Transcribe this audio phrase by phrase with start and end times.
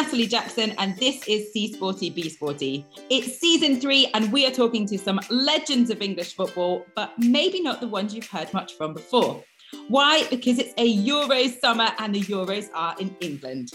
[0.00, 2.86] Natalie Jackson, and this is See Sporty Be Sporty.
[3.10, 7.60] It's season three, and we are talking to some legends of English football, but maybe
[7.60, 9.42] not the ones you've heard much from before.
[9.88, 10.24] Why?
[10.30, 13.72] Because it's a Euros summer and the Euros are in England.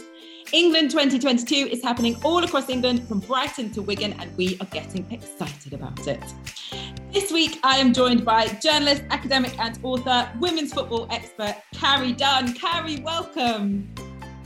[0.53, 5.05] England 2022 is happening all across England from Brighton to Wigan, and we are getting
[5.11, 6.23] excited about it.
[7.11, 12.53] This week, I am joined by journalist, academic, and author, women's football expert, Carrie Dunn.
[12.53, 13.93] Carrie, welcome.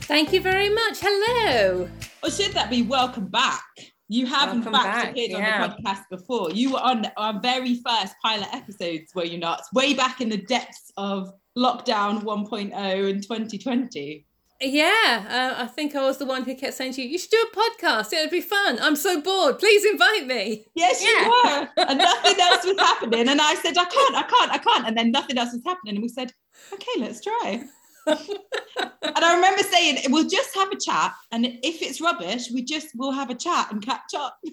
[0.08, 1.00] Thank you very much.
[1.02, 1.86] Hello.
[2.22, 3.62] Or should that be welcome back?
[4.08, 5.10] You have welcome in fact back.
[5.10, 5.62] appeared yeah.
[5.62, 6.50] on the podcast before.
[6.50, 9.60] You were on our very first pilot episodes, were you not?
[9.74, 14.24] Way back in the depths of lockdown 1.0 in 2020.
[14.62, 17.30] Yeah, uh, I think I was the one who kept saying to you, "You should
[17.30, 18.10] do a podcast.
[18.14, 18.78] It would be fun.
[18.80, 19.58] I'm so bored.
[19.58, 21.26] Please invite me." Yes, yeah.
[21.26, 23.28] you were, and nothing else was happening.
[23.28, 25.96] And I said, "I can't, I can't, I can't," and then nothing else was happening.
[25.96, 26.32] And we said,
[26.72, 27.68] "Okay, let's try."
[28.08, 32.88] And I remember saying, "We'll just have a chat, and if it's rubbish, we just
[32.96, 34.38] will have a chat and catch up."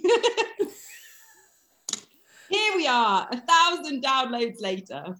[2.49, 5.15] Here we are, a thousand downloads later.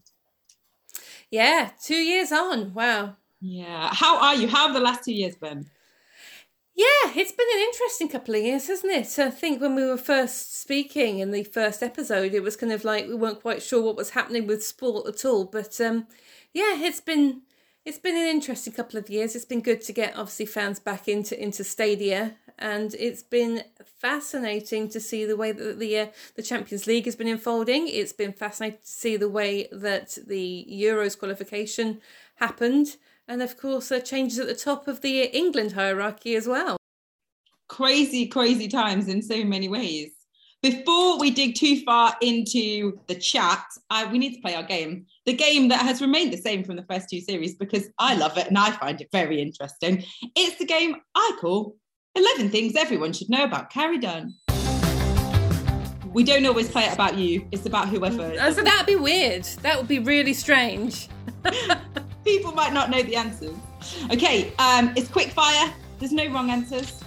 [1.31, 2.73] Yeah, two years on.
[2.73, 3.15] Wow.
[3.41, 3.89] Yeah.
[3.93, 4.47] How are you?
[4.47, 5.65] How have the last two years been?
[6.75, 9.17] Yeah, it's been an interesting couple of years, hasn't it?
[9.17, 12.83] I think when we were first speaking in the first episode, it was kind of
[12.83, 15.45] like we weren't quite sure what was happening with sport at all.
[15.45, 16.07] But um,
[16.53, 17.43] yeah, it's been
[17.85, 19.35] it's been an interesting couple of years.
[19.35, 23.63] It's been good to get obviously fans back into into stadia, and it's been
[23.99, 27.87] fascinating to see the way that the uh, the Champions League has been unfolding.
[27.87, 32.01] It's been fascinating to see the way that the Euros qualification
[32.35, 32.97] happened
[33.27, 36.77] and of course uh, changes at the top of the England hierarchy as well.
[37.67, 40.11] Crazy, crazy times in so many ways.
[40.61, 45.05] Before we dig too far into the chat, I, we need to play our game.
[45.25, 48.37] The game that has remained the same from the first two series because I love
[48.37, 50.03] it and I find it very interesting.
[50.35, 51.75] It's the game I call
[52.13, 54.35] 11 Things Everyone Should Know About Carrie Dunn.
[56.13, 58.35] We don't always play it about you, it's about whoever.
[58.53, 59.45] So that'd be weird.
[59.63, 61.09] That would be really strange.
[62.23, 63.55] People might not know the answers.
[64.11, 65.73] Okay, um, it's quick fire.
[65.97, 67.03] There's no wrong answers.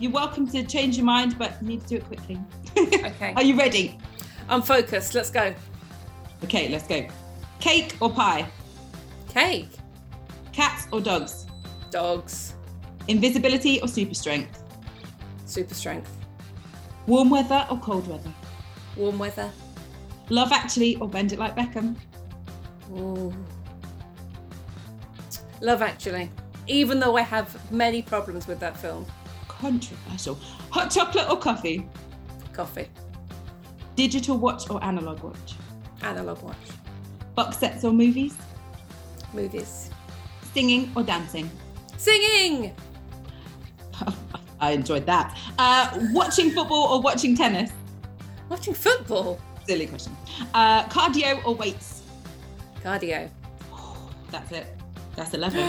[0.00, 2.40] You're welcome to change your mind, but you need to do it quickly.
[2.76, 3.32] okay.
[3.36, 3.96] Are you ready?
[4.48, 5.14] I'm focused.
[5.14, 5.54] Let's go.
[6.42, 7.06] Okay, let's go.
[7.60, 8.50] Cake or pie?
[9.28, 9.68] Cake.
[10.52, 11.46] Cats or dogs?
[11.90, 12.54] Dogs.
[13.08, 14.62] Invisibility or super strength?
[15.44, 16.10] Super strength.
[17.06, 18.32] Warm weather or cold weather?
[18.96, 19.50] Warm weather.
[20.30, 21.96] Love Actually or Bend It Like Beckham?
[22.92, 23.34] Ooh.
[25.60, 26.30] Love Actually,
[26.66, 29.04] even though I have many problems with that film.
[29.48, 30.36] Controversial.
[30.70, 31.86] Hot chocolate or coffee?
[32.54, 32.88] Coffee.
[33.96, 35.56] Digital watch or analog watch?
[36.02, 36.56] Analog watch.
[37.40, 38.36] Box sets or movies?
[39.32, 39.88] Movies.
[40.52, 41.50] Singing or dancing?
[41.96, 42.74] Singing!
[44.60, 45.38] I enjoyed that.
[45.58, 47.70] Uh, watching football or watching tennis?
[48.50, 49.40] Watching football?
[49.66, 50.14] Silly question.
[50.52, 52.02] Uh, cardio or weights?
[52.84, 53.30] Cardio.
[54.30, 54.66] That's it.
[55.16, 55.60] That's 11.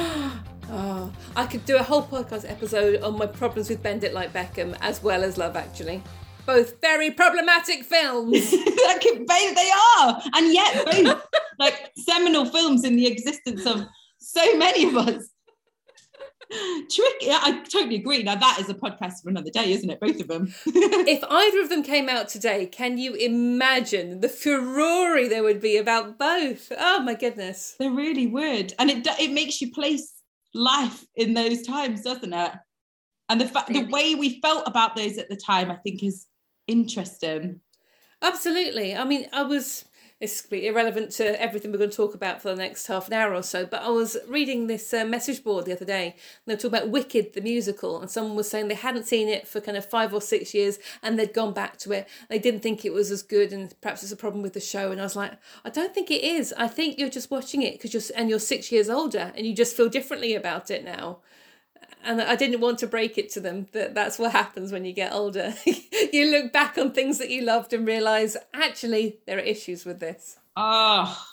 [0.71, 4.33] oh, I could do a whole podcast episode on my problems with Bend It Like
[4.33, 6.03] Beckham as well as Love Actually.
[6.51, 8.51] Both very problematic films.
[9.51, 10.22] they are.
[10.34, 11.25] And yet, both
[11.59, 13.85] like seminal films in the existence of
[14.19, 15.29] so many of us.
[16.89, 17.29] Tricky.
[17.29, 18.23] I totally agree.
[18.23, 20.01] Now that is a podcast for another day, isn't it?
[20.01, 20.53] Both of them.
[20.66, 25.78] if either of them came out today, can you imagine the furore there would be
[25.78, 26.69] about both?
[26.78, 27.75] Oh my goodness.
[27.79, 30.22] They really would, and it it makes you place
[30.53, 32.51] life in those times, doesn't it?
[33.29, 36.28] And the fact the way we felt about those at the time, I think, is
[36.71, 37.61] interesting.
[38.21, 38.95] Absolutely.
[38.95, 39.85] I mean, I was
[40.21, 43.33] it's irrelevant to everything we're going to talk about for the next half an hour
[43.33, 43.65] or so.
[43.65, 46.15] But I was reading this uh, message board the other day, and
[46.45, 49.47] they were talking about Wicked, the musical, and someone was saying they hadn't seen it
[49.47, 52.07] for kind of five or six years, and they'd gone back to it.
[52.29, 54.91] They didn't think it was as good, and perhaps it's a problem with the show.
[54.91, 55.33] And I was like,
[55.65, 56.53] I don't think it is.
[56.55, 59.55] I think you're just watching it because you're and you're six years older, and you
[59.55, 61.17] just feel differently about it now
[62.03, 64.94] and I didn't want to break it to them that that's what happens when you
[64.94, 65.53] get older.
[66.13, 70.00] you look back on things that you loved and realize actually there are issues with
[70.00, 70.38] this.
[70.56, 71.25] Oh,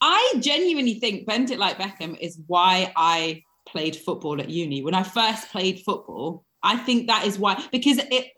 [0.00, 4.82] I genuinely think Bend It Like Beckham is why I played football at uni.
[4.82, 8.32] When I first played football, I think that is why, because it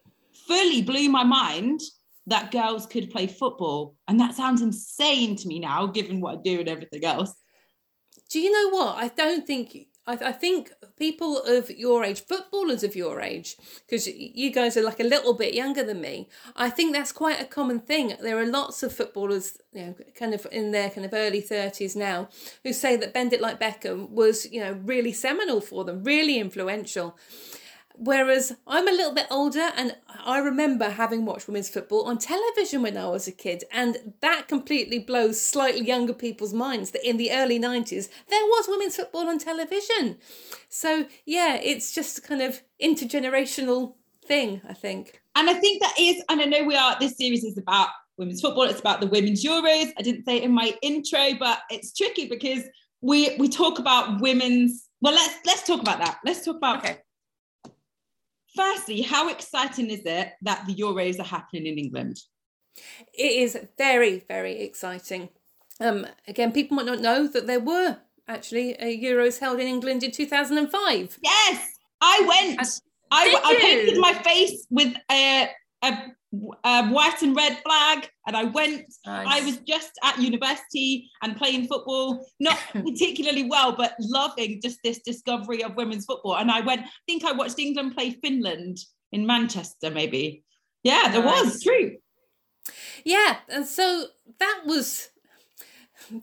[0.47, 1.81] fully blew my mind
[2.27, 3.97] that girls could play football.
[4.09, 7.35] And that sounds insane to me now, given what I do and everything else.
[8.31, 8.97] Do you know what?
[8.97, 13.57] I don't think I, I think people of your age, footballers of your age,
[13.87, 17.41] because you guys are like a little bit younger than me, I think that's quite
[17.41, 18.15] a common thing.
[18.21, 21.97] There are lots of footballers, you know, kind of in their kind of early 30s
[21.97, 22.29] now,
[22.63, 26.39] who say that Bend It Like Beckham was, you know, really seminal for them, really
[26.39, 27.17] influential.
[27.97, 32.83] Whereas I'm a little bit older and I remember having watched women's football on television
[32.83, 33.65] when I was a kid.
[33.73, 38.67] And that completely blows slightly younger people's minds that in the early 90s, there was
[38.69, 40.19] women's football on television.
[40.69, 43.95] So, yeah, it's just a kind of intergenerational
[44.27, 45.21] thing, I think.
[45.37, 48.41] And I think that is, and I know we are, this series is about women's
[48.41, 49.93] football, it's about the women's Euros.
[49.99, 52.65] I didn't say it in my intro, but it's tricky because
[53.01, 56.19] we we talk about women's well let's let's talk about that.
[56.25, 56.99] Let's talk about Okay.
[58.55, 62.21] Firstly, how exciting is it that the Euros are happening in England?
[63.13, 65.29] It is very, very exciting.
[65.81, 67.99] Um, again, people might not know that there were
[68.29, 71.19] actually a Euros held in England in 2005.
[71.23, 71.69] Yes,
[72.01, 72.59] I went.
[72.61, 72.81] And-
[73.11, 75.49] I, I painted my face with a,
[75.85, 76.13] a,
[76.65, 78.87] a uh, white and red flag, and I went.
[79.07, 85.01] I was just at university and playing football, not particularly well, but loving just this
[85.01, 86.37] discovery of women's football.
[86.37, 86.83] And I went.
[86.83, 88.79] I think I watched England play Finland
[89.13, 90.45] in Manchester, maybe.
[90.83, 91.97] Yeah, there was true.
[93.05, 94.07] Yeah, and so
[94.39, 95.11] that was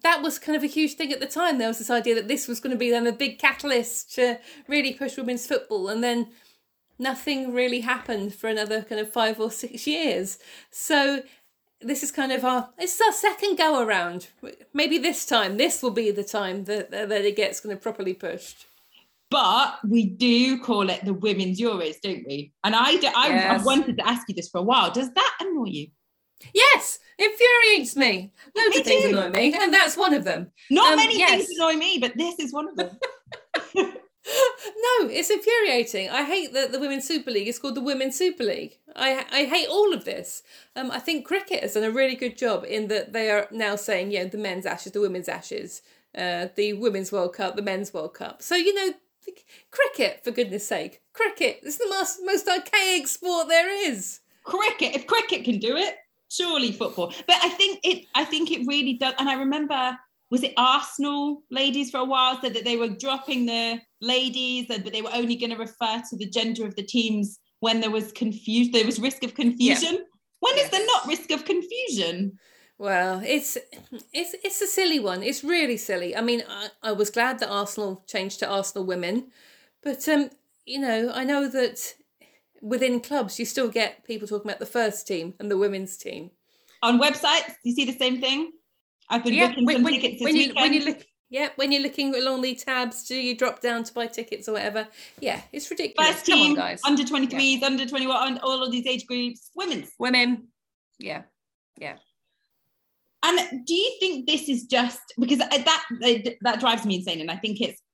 [0.04, 1.58] that was kind of a huge thing at the time.
[1.58, 4.40] There was this idea that this was going to be then a big catalyst to
[4.68, 6.28] really push women's football, and then
[7.02, 10.38] nothing really happened for another kind of five or six years.
[10.70, 11.24] So
[11.82, 14.28] this is kind of our it's our second go around.
[14.74, 18.14] Maybe this time, this will be the time that that it gets kind of properly
[18.14, 18.68] pushed.
[19.32, 22.52] But we do call it the women's Euros, don't we?
[22.66, 23.52] And I, do, I, Yes.
[23.62, 24.92] I've wanted to ask you this for a while.
[24.92, 25.88] Does that annoy you?
[26.54, 28.34] Yes, it infuriates me.
[28.58, 29.18] Loads Me of things too.
[29.18, 30.52] annoy me, and that's one of them.
[30.70, 31.32] Not Um, many yes.
[31.46, 32.98] things annoy me, but this is one of them.
[35.02, 36.10] No, it's infuriating.
[36.10, 38.78] I hate that the Women's Super League is called the Women's Super League.
[38.96, 40.44] I I hate all of this.
[40.76, 43.76] Um, I think cricket has done a really good job in that they are now
[43.76, 45.82] saying, yeah, the men's ashes, the women's ashes,
[46.18, 48.42] uh, the Women's World Cup, the Men's World Cup.
[48.42, 48.94] So you know,
[49.72, 54.20] cricket for goodness sake, cricket is the most most archaic sport there is.
[54.44, 55.96] cricket if cricket can do it
[56.30, 59.98] surely football but i think it i think it really does and i remember
[60.32, 64.92] was it arsenal ladies for a while said that they were dropping the ladies but
[64.92, 68.12] they were only going to refer to the gender of the teams when there was
[68.14, 70.00] confusion there was risk of confusion
[70.40, 70.90] when is there Yes.
[70.94, 72.38] not risk of confusion
[72.78, 73.58] Well, it's
[74.12, 75.22] it's it's a silly one.
[75.22, 76.16] It's really silly.
[76.16, 79.30] I mean, I, I was glad that Arsenal changed to Arsenal Women,
[79.84, 80.32] but um,
[80.66, 81.78] you know, I know that
[82.62, 86.32] within clubs you still get people talking about the first team and the women's team.
[86.82, 88.52] on websites you see the same thing
[89.12, 91.50] i've been booking when, some when, tickets this when you weekend when you look yeah
[91.56, 94.88] when you're looking along the tabs, do you drop down to buy tickets or whatever?
[95.20, 96.12] Yeah, it's ridiculous.
[96.12, 96.82] first Come on, guys.
[96.86, 100.48] under 23s under 21 all of these age groups women's Women.
[101.00, 101.24] Yeah.
[101.78, 101.96] Yeah.
[103.24, 107.22] And do you think this is just because that that drives me insane?
[107.22, 107.91] And I think it's uh,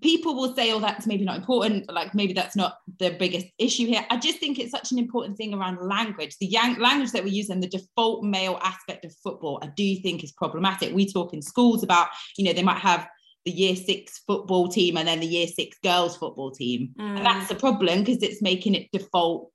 [0.00, 1.92] people will say, "Oh, that's maybe not important.
[1.92, 5.36] Like maybe that's not the biggest issue here." I just think it's such an important
[5.36, 6.36] thing around language.
[6.40, 9.96] The yang- language that we use and the default male aspect of football, I do
[9.96, 10.94] think is problematic.
[10.94, 12.08] We talk in schools about,
[12.38, 13.06] you know, they might have
[13.44, 17.16] the year six football team and then the year six girls football team, Mm.
[17.18, 19.50] and that's a problem because it's making it default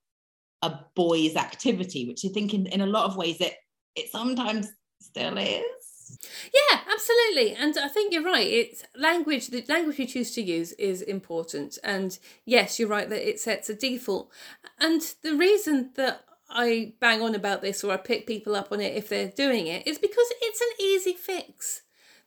[0.61, 3.53] a boys' activity, which I think in, in a lot of ways it
[3.95, 4.67] it sometimes
[5.01, 5.63] still is.
[6.53, 7.53] Yeah, absolutely.
[7.53, 8.47] And I think you're right.
[8.47, 11.77] It's language, the language you choose to use is important.
[11.83, 14.31] And yes, you're right that it sets a default.
[14.79, 18.79] And the reason that I bang on about this or I pick people up on
[18.81, 21.81] it if they're doing it is because it's an easy fix.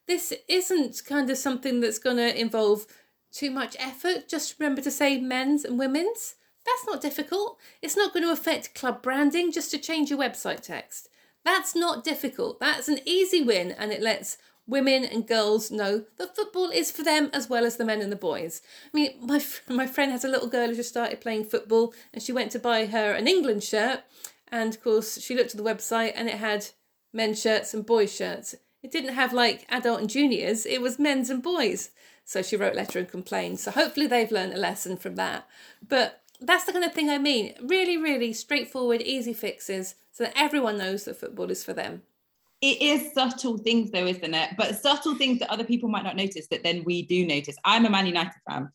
[0.07, 2.87] This isn't kind of something that's going to involve
[3.31, 4.29] too much effort.
[4.29, 6.35] Just remember to say men's and women's.
[6.65, 7.59] That's not difficult.
[7.81, 11.08] It's not going to affect club branding just to change your website text.
[11.49, 12.61] That's not difficult.
[12.61, 14.37] That's an easy win, and it lets
[14.67, 18.13] women and girls know that football is for them as well as the men and
[18.13, 18.61] the boys.
[18.85, 22.23] I mean, my my friend has a little girl who just started playing football, and
[22.23, 24.01] she went to buy her an England shirt,
[24.53, 26.67] and of course she looked at the website and it had
[27.15, 28.55] men's shirts and boys' shirts.
[28.83, 30.67] It didn't have like adult and juniors.
[30.67, 31.93] It was men's and boys.
[32.27, 33.59] So she wrote a letter and complained.
[33.59, 35.49] So hopefully they've learned a lesson from that.
[35.81, 37.55] But that's the kind of thing I mean.
[37.63, 42.03] Really, really straightforward, easy fixes so that everyone knows that football is for them.
[42.61, 44.51] It is subtle things, though, isn't it?
[44.57, 47.57] But subtle things that other people might not notice that then we do notice.
[47.65, 48.71] I'm a Man United fan.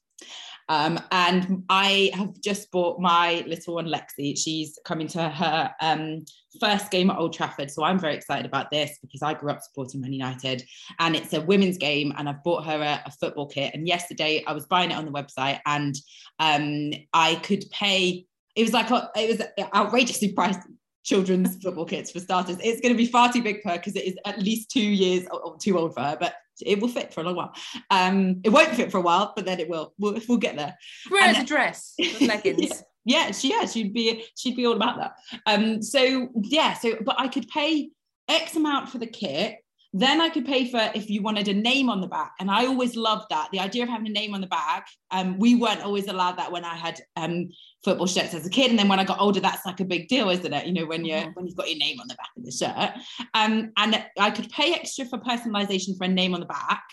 [0.70, 4.38] Um, and I have just bought my little one Lexi.
[4.38, 6.26] She's coming to her um,
[6.60, 7.70] first game at Old Trafford.
[7.70, 10.64] So I'm very excited about this because I grew up supporting Man United
[11.00, 12.14] and it's a women's game.
[12.18, 13.74] And I've bought her a, a football kit.
[13.74, 15.96] And yesterday I was buying it on the website and
[16.40, 20.62] um, I could pay, it was like, a- it was outrageously priced
[21.04, 22.58] children's football kits for starters.
[22.64, 24.80] It's going to be far too big for her because it is at least two
[24.80, 27.54] years or or too old for her, but it will fit for a long while.
[27.90, 29.94] Um, it won't fit for a while, but then it will.
[29.98, 30.78] We'll, we'll get there.
[31.10, 32.84] Wear as a dress, leggings.
[33.06, 35.16] yeah, she yeah, she'd be she'd be all about that.
[35.46, 37.92] Um, so yeah, so but I could pay
[38.28, 39.58] X amount for the kit.
[39.96, 42.34] Then I could pay for if you wanted a name on the back.
[42.40, 43.50] And I always loved that.
[43.52, 44.88] The idea of having a name on the back.
[45.12, 47.50] Um, we weren't always allowed that when I had um
[47.84, 48.70] football shirts as a kid.
[48.70, 50.66] And then when I got older, that's like a big deal, isn't it?
[50.66, 51.32] You know, when you're mm-hmm.
[51.32, 52.92] when you've got your name on the back of the shirt.
[53.34, 56.84] Um, and I could pay extra for personalization for a name on the back.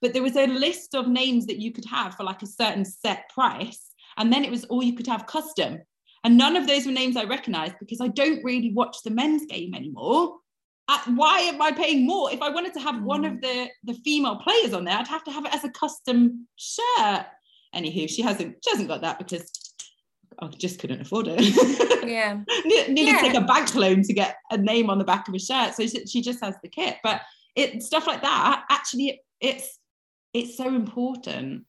[0.00, 2.84] But there was a list of names that you could have for like a certain
[2.84, 3.90] set price.
[4.16, 5.78] And then it was all you could have custom.
[6.24, 9.46] And none of those were names I recognized because I don't really watch the men's
[9.46, 10.36] game anymore.
[11.06, 12.32] why am I paying more?
[12.32, 13.42] If I wanted to have one of mm.
[13.42, 17.26] the, the female players on there, I'd have to have it as a custom shirt.
[17.74, 19.48] Anywho, she hasn't she hasn't got that because
[20.42, 21.40] I just couldn't afford it.
[22.06, 22.40] Yeah.
[22.64, 23.18] Needed yeah.
[23.18, 25.74] to take a bank loan to get a name on the back of a shirt.
[25.74, 26.96] So she just has the kit.
[27.02, 27.22] But
[27.54, 29.78] it stuff like that, actually it's
[30.32, 31.64] it's so important.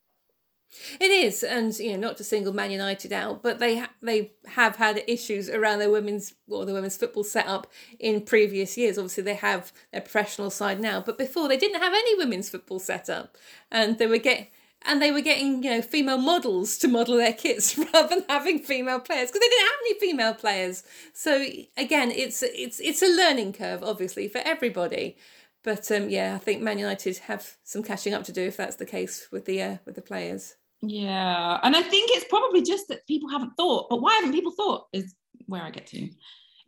[1.01, 4.32] It is, and you know, not to single Man United out, but they ha- they
[4.46, 7.68] have had issues around their women's or the women's football setup
[8.00, 8.98] in previous years.
[8.98, 12.80] Obviously, they have their professional side now, but before they didn't have any women's football
[12.80, 13.38] setup,
[13.70, 14.50] and they were get
[14.85, 18.59] and they were getting you know female models to model their kits rather than having
[18.59, 20.83] female players because they didn't have any female players.
[21.13, 21.45] So
[21.77, 25.17] again, it's it's it's a learning curve, obviously, for everybody.
[25.63, 28.77] But um, yeah, I think Man United have some catching up to do if that's
[28.77, 30.55] the case with the uh, with the players.
[30.81, 33.89] Yeah, and I think it's probably just that people haven't thought.
[33.89, 34.88] But why haven't people thought?
[34.93, 35.13] Is
[35.45, 36.09] where I get to.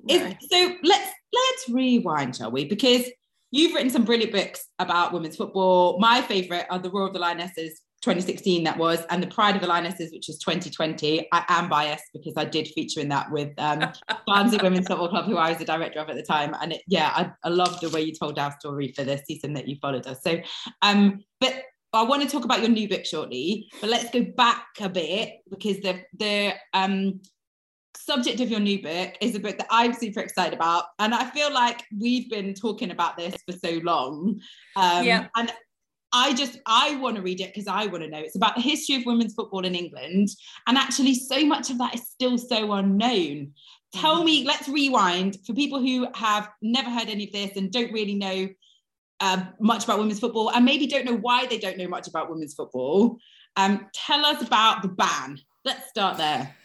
[0.09, 2.65] So let's let's rewind, shall we?
[2.65, 3.05] Because
[3.51, 5.97] you've written some brilliant books about women's football.
[5.99, 9.61] My favourite are the Roar of the Lionesses 2016 that was and the pride of
[9.61, 13.51] the lionesses which is 2020 i am biased because i did feature in that with
[13.57, 13.91] um
[14.27, 16.81] barnsley women's football club who i was the director of at the time and it,
[16.87, 19.77] yeah I, I love the way you told our story for the season that you
[19.81, 20.37] followed us so
[20.81, 21.63] um but
[21.95, 25.41] I want to talk about your new book shortly, but let's go back a bit
[25.47, 27.21] because the the um
[27.95, 30.85] subject of your new book is a book that I'm super excited about.
[30.99, 34.41] And I feel like we've been talking about this for so long.
[34.75, 35.27] Um, yeah.
[35.35, 35.51] And
[36.13, 38.19] I just I want to read it because I want to know.
[38.19, 40.29] It's about the history of women's football in England,
[40.67, 43.53] and actually, so much of that is still so unknown.
[43.93, 47.91] Tell me, let's rewind for people who have never heard any of this and don't
[47.91, 48.49] really know
[49.19, 52.29] uh, much about women's football, and maybe don't know why they don't know much about
[52.29, 53.17] women's football.
[53.55, 55.39] Um, tell us about the ban.
[55.65, 56.55] Let's start there.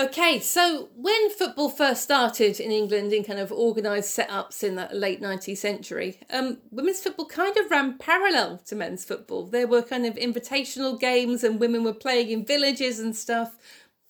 [0.00, 4.88] Okay, so when football first started in England in kind of organised setups in the
[4.94, 9.44] late 19th century, um, women's football kind of ran parallel to men's football.
[9.44, 13.58] There were kind of invitational games and women were playing in villages and stuff.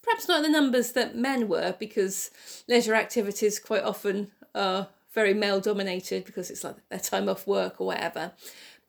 [0.00, 2.30] Perhaps not in the numbers that men were because
[2.68, 7.80] leisure activities quite often are very male dominated because it's like their time off work
[7.80, 8.30] or whatever.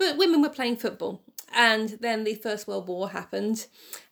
[0.01, 1.22] But women were playing football.
[1.53, 3.67] And then the First World War happened,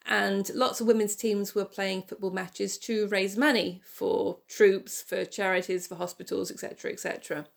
[0.06, 5.26] and lots of women's teams were playing football matches to raise money for troops, for
[5.26, 7.48] charities, for hospitals, etc., etc.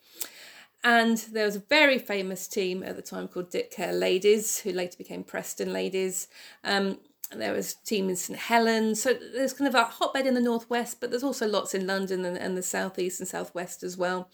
[0.82, 4.72] And there was a very famous team at the time called Dick, Kerr Ladies, who
[4.72, 6.26] later became Preston Ladies.
[6.64, 7.00] Um,
[7.36, 9.02] there was a team in St Helens.
[9.02, 12.24] So there's kind of a hotbed in the northwest, but there's also lots in London
[12.24, 14.30] and, and the southeast and southwest as well.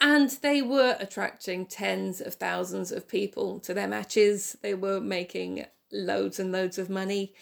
[0.00, 4.56] And they were attracting tens of thousands of people to their matches.
[4.62, 7.34] They were making loads and loads of money.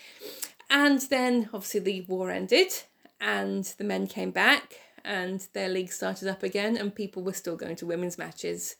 [0.69, 2.73] And then obviously the war ended
[3.21, 4.75] and the men came back
[5.05, 8.77] and their league started up again and people were still going to women's matches.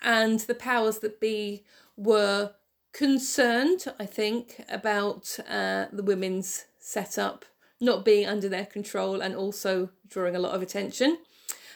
[0.00, 1.64] And the powers that be
[1.96, 2.52] were
[2.92, 7.44] concerned, I think, about uh, the women's setup
[7.80, 11.18] not being under their control and also drawing a lot of attention.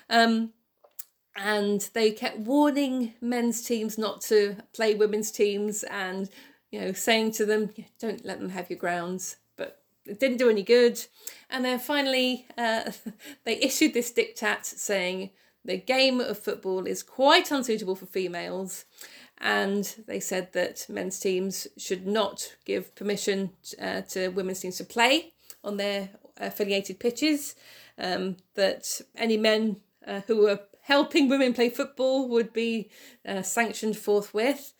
[0.08, 0.52] Um,
[1.36, 6.28] and they kept warning men's teams not to play women's teams and
[6.72, 7.70] you know, saying to them,
[8.00, 9.36] don't let them have your grounds.
[9.56, 11.04] But it didn't do any good.
[11.50, 12.90] And then finally, uh,
[13.44, 15.30] they issued this diktat saying
[15.64, 18.86] the game of football is quite unsuitable for females.
[19.38, 24.84] And they said that men's teams should not give permission uh, to women's teams to
[24.84, 27.54] play on their affiliated pitches.
[27.98, 32.90] Um, that any men uh, who were helping women play football would be
[33.26, 34.74] uh, sanctioned forthwith.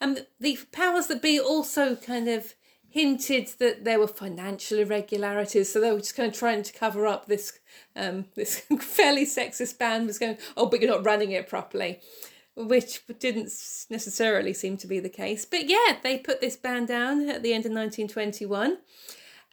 [0.00, 2.54] And the powers that be also kind of
[2.88, 7.06] hinted that there were financial irregularities, so they were just kind of trying to cover
[7.06, 7.58] up this
[7.96, 12.00] um, this fairly sexist ban was going, oh, but you're not running it properly,
[12.56, 13.52] which didn't
[13.90, 15.44] necessarily seem to be the case.
[15.44, 18.78] But yeah, they put this ban down at the end of 1921,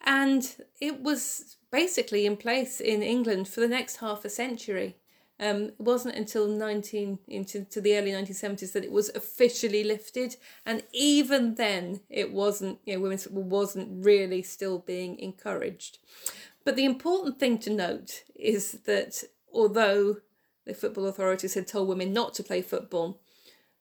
[0.06, 4.96] and it was basically in place in England for the next half a century.
[5.40, 10.38] Um, it wasn't until 19 into to the early 1970s that it was officially lifted,
[10.66, 12.80] and even then, it wasn't.
[12.86, 15.98] You know, women's football wasn't really still being encouraged.
[16.64, 19.24] But the important thing to note is that
[19.54, 20.18] although
[20.66, 23.20] the football authorities had told women not to play football,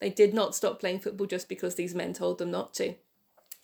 [0.00, 2.94] they did not stop playing football just because these men told them not to.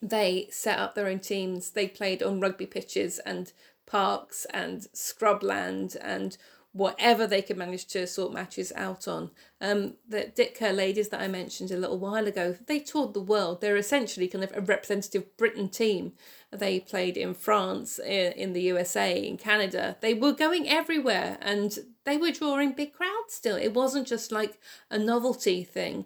[0.00, 1.70] They set up their own teams.
[1.70, 3.52] They played on rugby pitches and
[3.84, 6.38] parks and scrubland and
[6.72, 9.30] whatever they could manage to sort matches out on.
[9.60, 13.20] Um, the Dick, Kerr ladies that I mentioned a little while ago, they toured the
[13.20, 13.60] world.
[13.60, 16.12] They're essentially kind of a representative Britain team.
[16.52, 19.96] They played in France, in the USA, in Canada.
[20.00, 23.56] They were going everywhere and they were drawing big crowds still.
[23.56, 24.60] It wasn't just like
[24.90, 26.04] a novelty thing.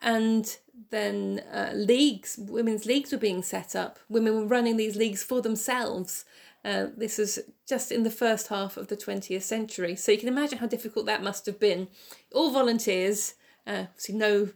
[0.00, 0.56] And
[0.90, 3.98] then uh, leagues, women's leagues were being set up.
[4.08, 6.24] Women were running these leagues for themselves
[6.64, 9.96] uh, this is just in the first half of the 20th century.
[9.96, 11.88] So you can imagine how difficult that must have been.
[12.32, 13.34] All volunteers,
[13.66, 14.48] uh, see no,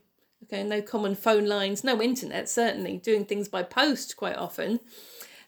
[0.44, 4.78] okay, no common phone lines, no internet, certainly, doing things by post quite often.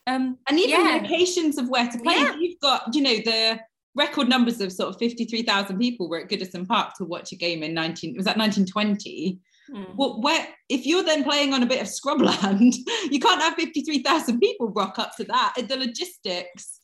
[0.07, 1.01] Um, and even yeah.
[1.03, 2.15] locations of where to play.
[2.15, 2.35] Yeah.
[2.37, 3.61] You've got, you know, the
[3.95, 7.63] record numbers of sort of 53,000 people were at Goodison Park to watch a game
[7.63, 9.39] in 19, was that 1920?
[9.71, 9.97] Mm.
[9.97, 12.75] Well, where if you're then playing on a bit of scrubland,
[13.11, 15.55] you can't have 53,000 people rock up to that.
[15.69, 16.81] The logistics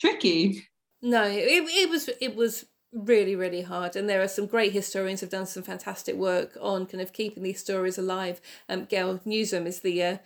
[0.00, 0.66] tricky.
[1.02, 5.20] No, it, it was it was really really hard and there are some great historians
[5.20, 8.40] who've done some fantastic work on kind of keeping these stories alive
[8.70, 10.16] um gail newsham is the uh,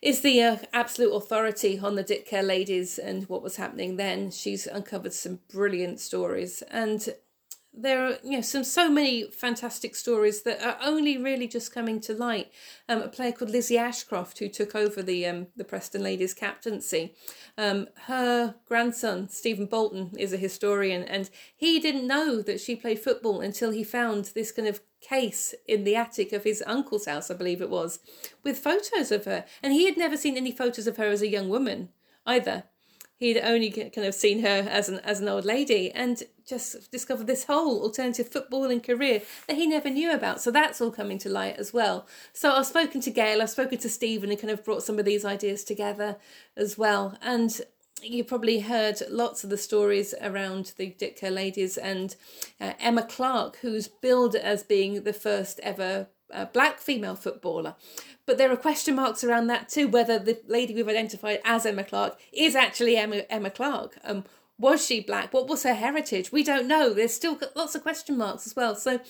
[0.00, 4.30] is the uh, absolute authority on the Dick, Kerr ladies and what was happening then
[4.30, 7.08] she's uncovered some brilliant stories and
[7.76, 12.00] there are you know some so many fantastic stories that are only really just coming
[12.00, 12.52] to light.
[12.88, 17.14] Um, a player called Lizzie Ashcroft who took over the um, the Preston Ladies captaincy.
[17.58, 23.00] Um, her grandson Stephen Bolton is a historian, and he didn't know that she played
[23.00, 27.30] football until he found this kind of case in the attic of his uncle's house,
[27.30, 27.98] I believe it was,
[28.42, 31.28] with photos of her, and he had never seen any photos of her as a
[31.28, 31.90] young woman
[32.26, 32.64] either
[33.16, 37.26] he'd only kind of seen her as an as an old lady and just discovered
[37.26, 40.40] this whole alternative footballing career that he never knew about.
[40.40, 42.06] So that's all coming to light as well.
[42.32, 45.04] So I've spoken to Gail, I've spoken to Stephen, and kind of brought some of
[45.04, 46.16] these ideas together
[46.56, 47.16] as well.
[47.22, 47.60] And
[48.02, 52.14] you probably heard lots of the stories around the Dick, Kerr ladies and
[52.60, 57.74] uh, Emma Clark, who's billed as being the first ever uh, black female footballer.
[58.26, 61.84] But there are question marks around that too, whether the lady we've identified as Emma
[61.84, 63.98] Clark is actually Emma, Emma Clark.
[64.04, 64.24] Um,
[64.58, 65.32] was she black?
[65.32, 66.30] What was her heritage?
[66.30, 66.94] We don't know.
[66.94, 68.74] There's still lots of question marks as well.
[68.76, 69.00] So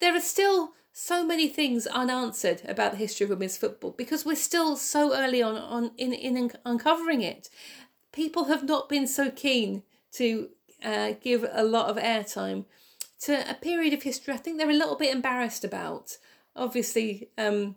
[0.00, 4.34] there are still so many things unanswered about the history of women's football because we're
[4.34, 7.48] still so early on, on in, in uncovering it.
[8.12, 10.48] People have not been so keen to
[10.84, 12.64] uh, give a lot of airtime
[13.20, 16.18] to a period of history I think they're a little bit embarrassed about.
[16.58, 17.76] Obviously, um,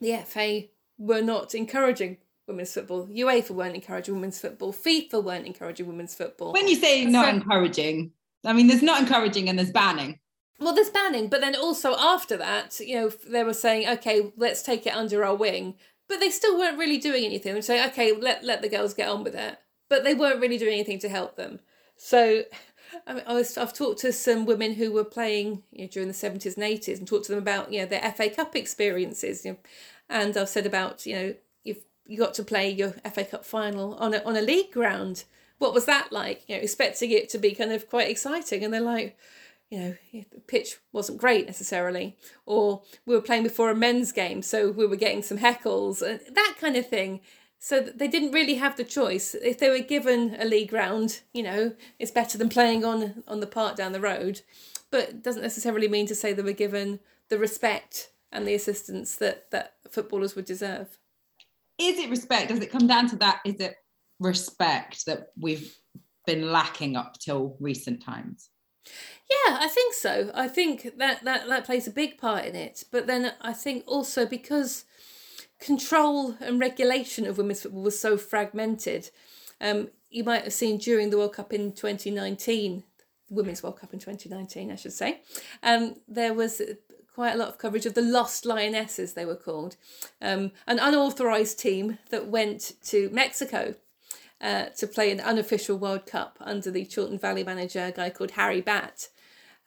[0.00, 0.62] the FA
[0.98, 3.06] were not encouraging women's football.
[3.06, 4.72] UEFA weren't encouraging women's football.
[4.72, 6.52] FIFA weren't encouraging women's football.
[6.52, 8.12] When you say not so, encouraging,
[8.44, 10.18] I mean there's not encouraging and there's banning.
[10.58, 14.62] Well, there's banning, but then also after that, you know, they were saying, okay, let's
[14.62, 15.74] take it under our wing,
[16.08, 17.54] but they still weren't really doing anything.
[17.54, 20.58] They say, okay, let let the girls get on with it, but they weren't really
[20.58, 21.60] doing anything to help them.
[21.96, 22.42] So
[23.06, 26.08] I mean, I was, I've talked to some women who were playing you know, during
[26.08, 29.44] the 70s and 80s and talked to them about you know their FA Cup experiences.
[29.44, 29.58] You know,
[30.08, 33.94] and I've said about you know you've you got to play your FA Cup final
[33.94, 35.24] on a on a league ground.
[35.58, 36.44] What was that like?
[36.48, 39.16] You know, expecting it to be kind of quite exciting, and they're like,
[39.70, 44.42] you know, the pitch wasn't great necessarily, or we were playing before a men's game,
[44.42, 47.20] so we were getting some heckles and that kind of thing.
[47.64, 49.36] So they didn't really have the choice.
[49.36, 53.38] If they were given a league ground, you know, it's better than playing on on
[53.38, 54.40] the park down the road,
[54.90, 56.98] but it doesn't necessarily mean to say they were given
[57.28, 60.98] the respect and the assistance that that footballers would deserve.
[61.78, 62.48] Is it respect?
[62.48, 63.42] Does it come down to that?
[63.44, 63.76] Is it
[64.18, 65.72] respect that we've
[66.26, 68.50] been lacking up till recent times?
[69.30, 70.32] Yeah, I think so.
[70.34, 72.82] I think that that that plays a big part in it.
[72.90, 74.84] But then I think also because
[75.62, 79.10] control and regulation of women's football was so fragmented.
[79.60, 82.82] Um, you might have seen during the World Cup in 2019,
[83.30, 85.22] Women's World Cup in 2019, I should say,
[85.62, 86.60] um, there was
[87.14, 89.76] quite a lot of coverage of the Lost Lionesses, they were called,
[90.20, 93.74] um, an unauthorised team that went to Mexico
[94.40, 98.32] uh, to play an unofficial World Cup under the Chiltern Valley manager, a guy called
[98.32, 99.08] Harry Batt.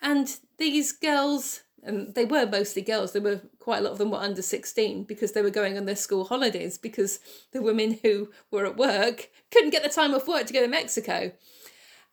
[0.01, 4.11] And these girls, and they were mostly girls, there were quite a lot of them
[4.11, 7.19] were under 16 because they were going on their school holidays because
[7.51, 10.67] the women who were at work couldn't get the time off work to go to
[10.67, 11.31] Mexico.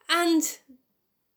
[0.09, 0.43] And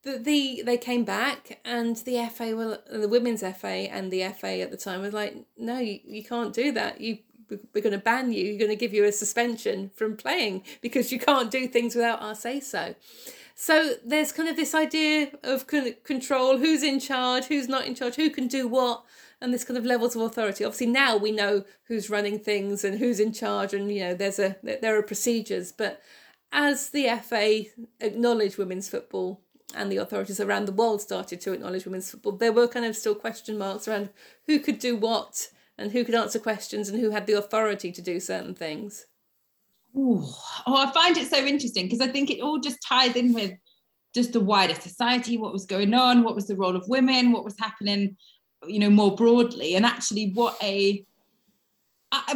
[0.03, 4.59] the, the they came back and the FA were the women's FA and the FA
[4.59, 7.01] at the time was like, no, you, you can't do that.
[7.01, 7.19] You
[7.49, 8.43] we're going to ban you.
[8.43, 12.21] You're going to give you a suspension from playing because you can't do things without
[12.21, 12.95] our say so.
[13.57, 18.15] So there's kind of this idea of control, who's in charge, who's not in charge,
[18.15, 19.05] who can do what,
[19.39, 20.65] and this kind of levels of authority.
[20.65, 24.39] Obviously now we know who's running things and who's in charge, and you know there's
[24.39, 25.71] a there are procedures.
[25.71, 26.01] But
[26.51, 27.63] as the FA
[28.01, 29.41] acknowledged women's football
[29.73, 32.95] and the authorities around the world started to acknowledge women's football, there were kind of
[32.97, 34.09] still question marks around
[34.47, 38.01] who could do what and who could answer questions and who had the authority to
[38.01, 39.05] do certain things.
[39.95, 40.23] Ooh.
[40.67, 43.53] Oh, I find it so interesting because I think it all just ties in with
[44.13, 47.43] just the wider society, what was going on, what was the role of women, what
[47.43, 48.17] was happening,
[48.67, 51.05] you know, more broadly, and actually what a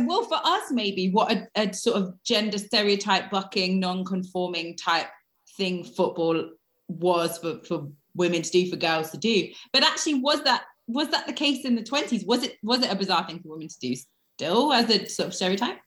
[0.02, 5.08] well for us maybe what a, a sort of gender stereotype bucking non-conforming type
[5.56, 6.50] thing football
[6.90, 9.48] was for, for women to do for girls to do.
[9.72, 12.92] But actually was that was that the case in the 20s was it was it
[12.92, 15.78] a bizarre thing for women to do still as a sort of stereotype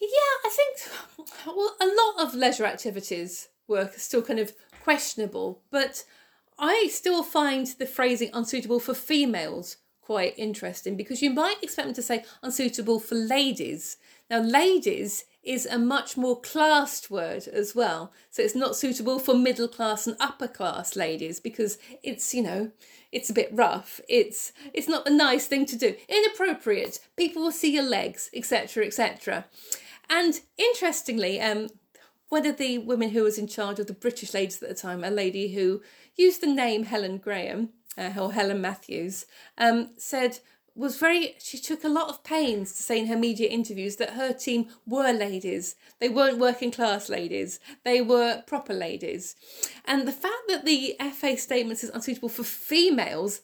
[0.00, 4.52] yeah i think well a lot of leisure activities were still kind of
[4.82, 6.04] questionable but
[6.58, 11.94] i still find the phrasing unsuitable for females quite interesting because you might expect them
[11.94, 13.96] to say unsuitable for ladies
[14.30, 18.12] now ladies is a much more classed word as well.
[18.30, 22.70] So it's not suitable for middle class and upper class ladies because it's, you know,
[23.12, 24.00] it's a bit rough.
[24.08, 25.94] It's it's not a nice thing to do.
[26.08, 27.00] Inappropriate.
[27.16, 29.44] People will see your legs, etc., etc.
[30.08, 31.68] And interestingly, um,
[32.28, 35.04] one of the women who was in charge of the British ladies at the time,
[35.04, 35.82] a lady who
[36.16, 39.26] used the name Helen Graham uh, or Helen Matthews,
[39.58, 40.40] um, said
[40.76, 44.14] was very she took a lot of pains to say in her media interviews that
[44.14, 45.76] her team were ladies.
[46.00, 47.60] They weren't working class ladies.
[47.84, 49.36] They were proper ladies.
[49.84, 53.40] And the fact that the fa statement is unsuitable for females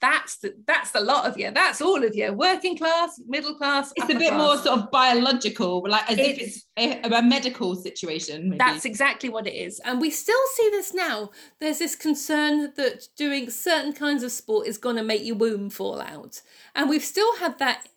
[0.00, 1.50] that's the that's the lot of you.
[1.50, 2.32] That's all of you.
[2.32, 4.38] Working class middle class it's a bit class.
[4.38, 8.58] more sort of biological like as it's, if it's a, a medical situation maybe.
[8.58, 9.80] that's exactly what it is.
[9.80, 11.30] And we still see this now.
[11.60, 15.70] There's this concern that doing certain kinds of sport is going to make your womb
[15.70, 16.40] fall out.
[16.74, 17.88] And we've still had that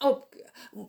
[0.00, 0.26] oh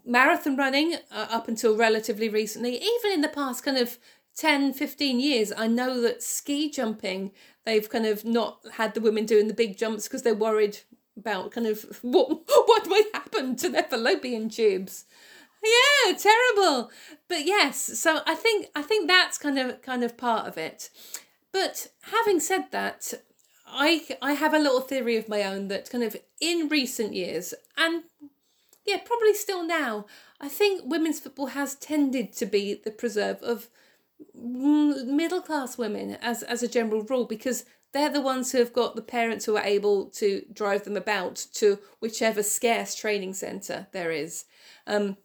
[0.06, 3.97] marathon running uh, up until relatively recently even in the past kind of
[4.38, 7.32] 10 15 years i know that ski jumping
[7.65, 10.78] they've kind of not had the women doing the big jumps because they're worried
[11.17, 15.06] about kind of what what might happen to their fallopian tubes.
[15.63, 16.91] Yeah terrible.
[17.28, 20.89] But yes so i think i think that's kind of kind of part of it.
[21.52, 23.13] But having said that
[23.65, 27.54] i i have a little theory of my own that kind of in recent years
[27.76, 28.04] and
[28.86, 30.06] yeah probably still now
[30.39, 33.67] i think women's football has tended to be the preserve of
[34.34, 38.95] middle class women as as a general rule because they're the ones who have got
[38.95, 44.12] the parents who are able to drive them about to whichever scarce training centre there
[44.12, 44.45] is.
[44.86, 45.17] Um,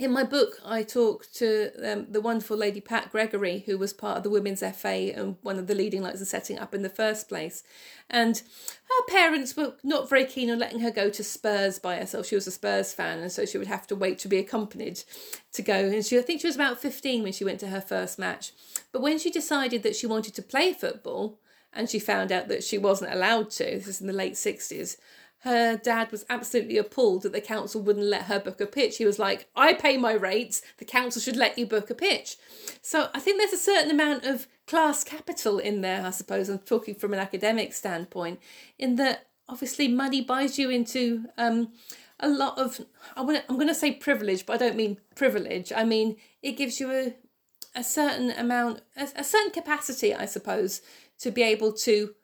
[0.00, 4.16] in my book, I talk to um, the wonderful lady Pat Gregory, who was part
[4.16, 6.88] of the Women's FA and one of the leading lights of setting up in the
[6.88, 7.62] first place.
[8.08, 12.24] And her parents were not very keen on letting her go to Spurs by herself.
[12.24, 15.04] She was a Spurs fan, and so she would have to wait to be accompanied
[15.52, 15.74] to go.
[15.74, 18.52] And she, I think she was about 15 when she went to her first match.
[18.92, 21.38] But when she decided that she wanted to play football,
[21.74, 24.96] and she found out that she wasn't allowed to, this is in the late 60s,
[25.40, 28.98] her dad was absolutely appalled that the council wouldn't let her book a pitch.
[28.98, 32.36] He was like, I pay my rates, the council should let you book a pitch.
[32.82, 36.48] So I think there's a certain amount of class capital in there, I suppose.
[36.48, 38.38] I'm talking from an academic standpoint,
[38.78, 41.72] in that obviously money buys you into um,
[42.20, 42.80] a lot of,
[43.16, 45.72] I want I'm going to say privilege, but I don't mean privilege.
[45.74, 47.14] I mean, it gives you a,
[47.74, 50.82] a certain amount, a, a certain capacity, I suppose,
[51.20, 52.14] to be able to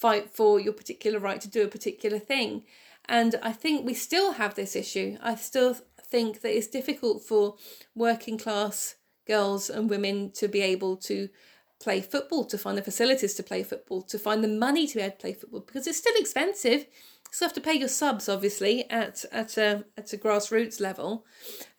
[0.00, 2.64] fight for your particular right to do a particular thing.
[3.06, 5.18] And I think we still have this issue.
[5.20, 7.56] I still think that it's difficult for
[7.94, 11.28] working class girls and women to be able to
[11.80, 15.02] play football, to find the facilities to play football, to find the money to be
[15.02, 16.86] able to play football because it's still expensive
[17.30, 21.24] still have to pay your subs, obviously, at at a at a grassroots level,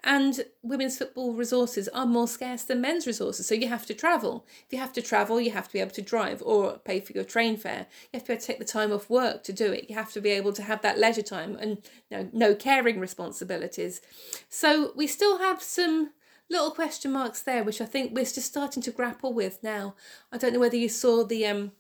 [0.04, 3.48] and women's football resources are more scarce than men's resources.
[3.48, 4.46] So you have to travel.
[4.66, 7.14] If you have to travel, you have to be able to drive or pay for
[7.14, 7.88] your train fare.
[8.12, 9.90] You have to to take the time off work to do it.
[9.90, 11.78] You have to be able to have that leisure time and
[12.10, 14.02] you know, no caring responsibilities.
[14.50, 16.12] So we still have some
[16.50, 19.96] little question marks there, which I think we're just starting to grapple with now.
[20.32, 21.72] I don't know whether you saw the um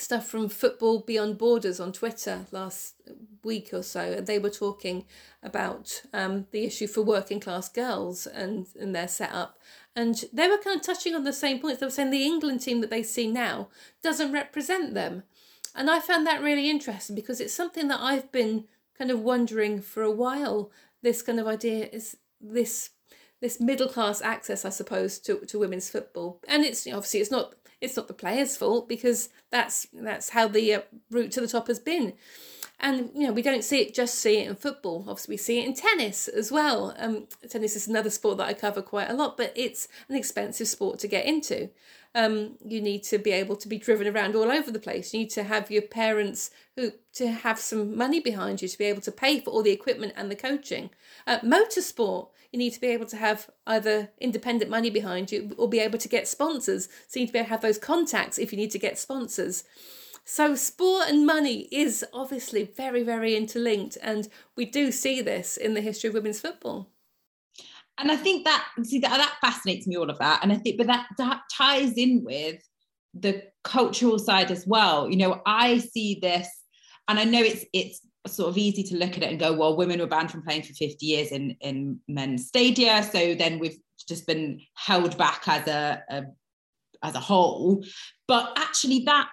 [0.00, 2.94] stuff from Football Beyond Borders on Twitter last
[3.42, 5.04] week or so, and they were talking
[5.42, 9.58] about um, the issue for working class girls and, and their setup.
[9.96, 11.80] And they were kind of touching on the same points.
[11.80, 13.68] They were saying the England team that they see now
[14.02, 15.22] doesn't represent them.
[15.74, 18.64] And I found that really interesting because it's something that I've been
[18.96, 20.70] kind of wondering for a while.
[21.02, 22.90] This kind of idea is this
[23.40, 26.40] this middle class access, I suppose, to, to women's football.
[26.48, 30.74] And it's obviously it's not it's not the players' fault because that's that's how the
[30.74, 32.14] uh, route to the top has been.
[32.80, 35.04] And you know we don't see it just see it in football.
[35.08, 36.94] Obviously, we see it in tennis as well.
[36.98, 40.68] Um, tennis is another sport that I cover quite a lot, but it's an expensive
[40.68, 41.70] sport to get into.
[42.16, 45.12] Um, you need to be able to be driven around all over the place.
[45.12, 48.84] You need to have your parents who to have some money behind you to be
[48.84, 50.90] able to pay for all the equipment and the coaching.
[51.26, 55.68] Uh, motorsport, you need to be able to have either independent money behind you or
[55.68, 56.88] be able to get sponsors.
[57.08, 58.96] So you need to be able to have those contacts if you need to get
[58.96, 59.64] sponsors.
[60.24, 65.74] So sport and money is obviously very, very interlinked, and we do see this in
[65.74, 66.93] the history of women's football.
[67.98, 70.78] And I think that see that that fascinates me all of that, and I think
[70.78, 72.60] but that that ties in with
[73.14, 75.08] the cultural side as well.
[75.08, 76.48] You know, I see this,
[77.08, 79.76] and I know it's it's sort of easy to look at it and go, well,
[79.76, 83.02] women were banned from playing for 50 years in, in men's stadia.
[83.02, 83.76] So then we've
[84.08, 86.22] just been held back as a, a
[87.02, 87.84] as a whole.
[88.26, 89.28] But actually that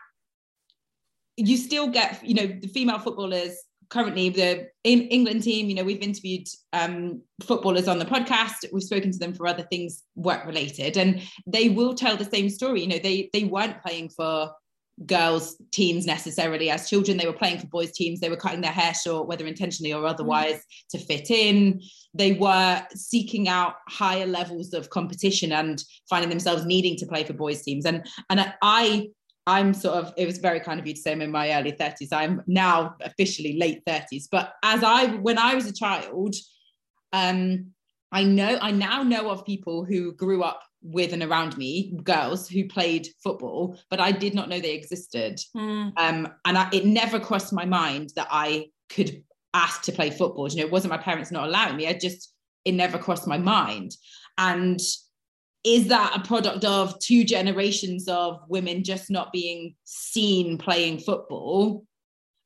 [1.37, 3.55] you still get, you know, the female footballers
[3.91, 8.65] currently the in England team, you know, we've interviewed um, footballers on the podcast.
[8.71, 12.49] We've spoken to them for other things work related, and they will tell the same
[12.49, 12.81] story.
[12.81, 14.51] You know, they they weren't playing for
[15.05, 18.71] girls teams necessarily as children they were playing for boys teams they were cutting their
[18.71, 20.61] hair short whether intentionally or otherwise mm.
[20.91, 21.81] to fit in
[22.13, 27.33] they were seeking out higher levels of competition and finding themselves needing to play for
[27.33, 29.07] boys teams and and i
[29.47, 31.71] i'm sort of it was very kind of you to say i'm in my early
[31.71, 36.35] 30s i'm now officially late 30s but as i when i was a child
[37.13, 37.65] um
[38.11, 42.49] i know i now know of people who grew up with and around me girls
[42.49, 45.39] who played football but i did not know they existed.
[45.55, 45.93] Mm.
[45.97, 49.23] um, and I, it never crossed my mind that i could
[49.53, 50.49] ask to play football.
[50.49, 51.87] You know it wasn't my parents not allowing me.
[51.87, 52.33] I just
[52.65, 53.95] it never crossed my mind.
[54.37, 54.79] And
[55.63, 61.85] is that a product of two generations of women just not being seen playing football?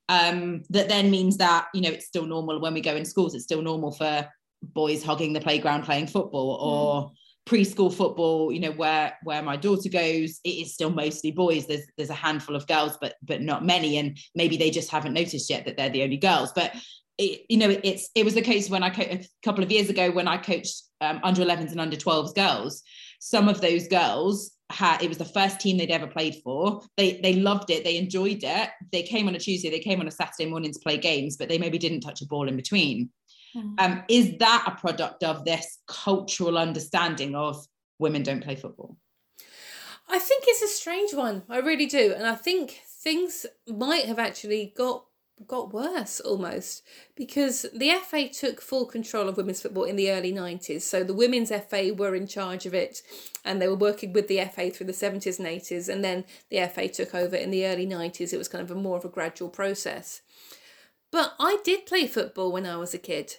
[0.07, 3.33] Um, that then means that you know it's still normal when we go in schools
[3.33, 4.27] it's still normal for
[4.61, 7.11] boys hogging the playground playing football or mm
[7.45, 11.67] preschool football you know where where my daughter goes it is still mostly boys.
[11.67, 13.97] There's there's a handful of girls but but not many.
[13.97, 16.51] And maybe they just haven't noticed yet that they're the only girls.
[16.53, 16.73] But
[17.17, 19.89] it, you know it's it was the case when i co- a couple of years
[19.89, 22.83] ago when i coached um, under 11s and under 12s girls
[23.25, 27.19] some of those girls had it was the first team they'd ever played for they
[27.21, 30.11] they loved it they enjoyed it they came on a tuesday they came on a
[30.11, 33.07] saturday morning to play games but they maybe didn't touch a ball in between
[33.55, 33.75] Mm.
[33.79, 37.65] Um, is that a product of this cultural understanding of
[37.99, 38.97] women don't play football?
[40.09, 41.43] I think it's a strange one.
[41.49, 42.13] I really do.
[42.15, 45.05] And I think things might have actually got
[45.47, 46.81] got worse almost
[47.15, 50.81] because the FA took full control of women's football in the early 90s.
[50.81, 53.01] So the women's FA were in charge of it
[53.43, 56.65] and they were working with the FA through the 70s and 80s and then the
[56.73, 58.31] FA took over in the early 90s.
[58.31, 60.21] It was kind of a more of a gradual process.
[61.11, 63.35] But I did play football when I was a kid.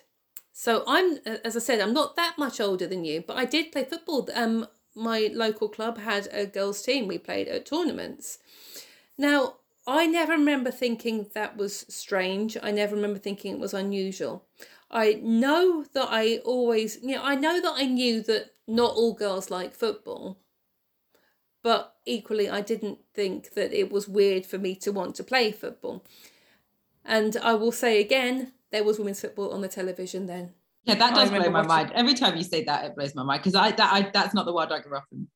[0.53, 3.73] So I'm, as I said, I'm not that much older than you, but I did
[3.73, 4.29] play football.
[4.35, 7.07] Um, my local club had a girls' team.
[7.07, 8.39] We played at tournaments.
[9.19, 9.57] Now,
[9.87, 12.57] I never remember thinking that was strange.
[12.63, 14.45] I never remember thinking it was unusual.
[14.91, 19.15] I know that I always, you know, I know that I knew that not all
[19.15, 20.39] girls like football,
[21.63, 25.51] but equally, I didn't think that it was weird for me to want to play
[25.53, 26.05] football.
[27.05, 30.53] And I will say again, there was women's football on the television then.
[30.85, 31.69] Yeah, that does blow my watching...
[31.69, 31.93] mind.
[31.95, 34.47] Every time you say that, it blows my mind because I that I that's not
[34.47, 35.27] the world I grew up in.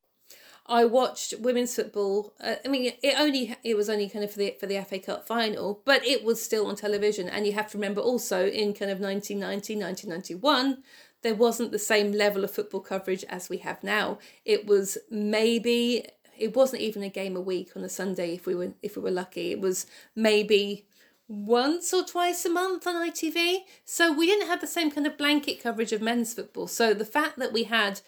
[0.70, 2.32] I watched women's football.
[2.40, 5.00] Uh, I mean, it only it was only kind of for the for the FA
[5.00, 7.28] Cup final, but it was still on television.
[7.28, 10.82] And you have to remember also in kind of 1990, 1991,
[11.22, 14.18] there wasn't the same level of football coverage as we have now.
[14.44, 16.06] It was maybe
[16.38, 19.02] it wasn't even a game a week on a Sunday if we were if we
[19.02, 19.50] were lucky.
[19.50, 20.86] It was maybe
[21.26, 23.58] once or twice a month on ITV.
[23.84, 26.68] So we didn't have the same kind of blanket coverage of men's football.
[26.68, 28.00] So the fact that we had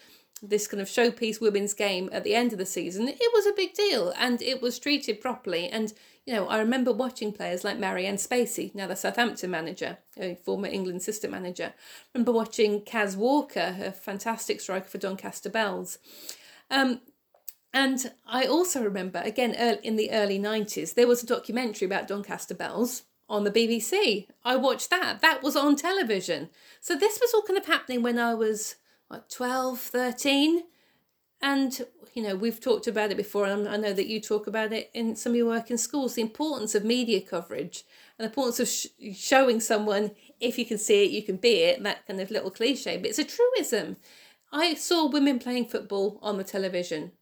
[0.42, 3.54] this kind of showpiece women's game at the end of the season, it was a
[3.54, 5.68] big deal and it was treated properly.
[5.68, 5.92] And,
[6.26, 10.66] you know, I remember watching players like Marianne Spacey, now the Southampton manager, a former
[10.68, 11.72] England sister manager.
[11.74, 15.98] I remember watching Kaz Walker, a fantastic striker for Doncaster Belles.
[16.70, 17.00] Um,
[17.74, 22.54] And I also remember, again, in the early 90s, there was a documentary about Doncaster
[22.54, 24.26] Belles on the BBC.
[24.44, 25.22] I watched that.
[25.22, 26.50] That was on television.
[26.82, 28.76] So this was all kind of happening when I was,
[29.12, 30.62] what, 12, 13?
[31.42, 31.82] And,
[32.14, 34.90] you know, we've talked about it before, and I know that you talk about it
[34.94, 37.84] in some of your work in schools the importance of media coverage
[38.18, 41.62] and the importance of sh- showing someone if you can see it, you can be
[41.64, 42.96] it, that kind of little cliche.
[42.96, 43.96] But it's a truism.
[44.50, 47.12] I saw women playing football on the television.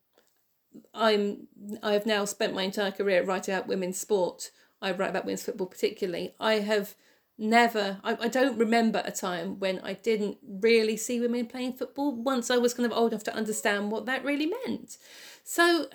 [0.94, 1.48] I'm
[1.82, 4.52] I've now spent my entire career writing about women's sport.
[4.80, 6.34] I write about women's football particularly.
[6.38, 6.94] I have
[7.40, 12.14] never I, I don't remember a time when I didn't really see women playing football
[12.14, 14.98] once I was kind of old enough to understand what that really meant.
[15.42, 15.86] So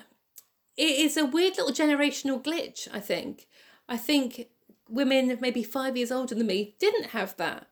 [0.76, 3.48] it is a weird little generational glitch, I think.
[3.88, 4.48] I think
[4.90, 7.68] women maybe five years older than me didn't have that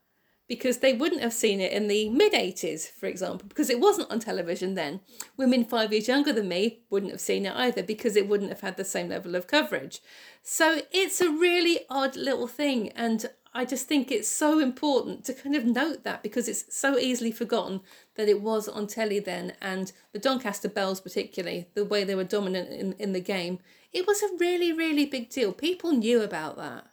[0.47, 4.11] because they wouldn't have seen it in the mid 80s, for example, because it wasn't
[4.11, 4.99] on television then.
[5.37, 8.61] Women five years younger than me wouldn't have seen it either because it wouldn't have
[8.61, 10.01] had the same level of coverage.
[10.41, 12.89] So it's a really odd little thing.
[12.89, 16.97] And I just think it's so important to kind of note that because it's so
[16.97, 17.81] easily forgotten
[18.15, 19.53] that it was on telly then.
[19.61, 23.59] And the Doncaster Belles, particularly, the way they were dominant in, in the game,
[23.91, 25.53] it was a really, really big deal.
[25.53, 26.87] People knew about that.